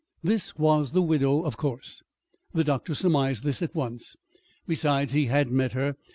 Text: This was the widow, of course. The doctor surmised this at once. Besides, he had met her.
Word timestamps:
This 0.23 0.55
was 0.55 0.93
the 0.93 1.01
widow, 1.03 1.43
of 1.43 1.57
course. 1.57 2.01
The 2.55 2.63
doctor 2.63 2.95
surmised 2.95 3.43
this 3.43 3.61
at 3.61 3.75
once. 3.75 4.15
Besides, 4.67 5.13
he 5.13 5.25
had 5.27 5.51
met 5.51 5.73
her. 5.73 5.95